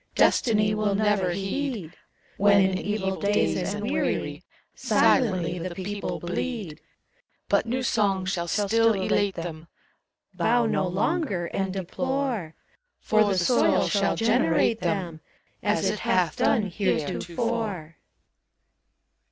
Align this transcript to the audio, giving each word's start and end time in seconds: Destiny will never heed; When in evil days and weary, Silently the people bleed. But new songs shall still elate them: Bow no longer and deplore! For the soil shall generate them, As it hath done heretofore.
Destiny 0.15 0.73
will 0.73 0.95
never 0.95 1.29
heed; 1.29 1.93
When 2.37 2.59
in 2.59 2.79
evil 2.79 3.17
days 3.17 3.71
and 3.71 3.83
weary, 3.91 4.43
Silently 4.73 5.59
the 5.59 5.75
people 5.75 6.19
bleed. 6.19 6.81
But 7.47 7.67
new 7.67 7.83
songs 7.83 8.31
shall 8.31 8.47
still 8.47 8.93
elate 8.93 9.35
them: 9.35 9.67
Bow 10.33 10.65
no 10.65 10.87
longer 10.87 11.45
and 11.53 11.71
deplore! 11.71 12.55
For 12.99 13.23
the 13.25 13.37
soil 13.37 13.87
shall 13.87 14.15
generate 14.15 14.79
them, 14.79 15.19
As 15.61 15.87
it 15.87 15.99
hath 15.99 16.37
done 16.37 16.63
heretofore. 16.71 17.97